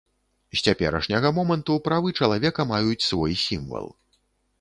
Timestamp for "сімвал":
3.45-3.87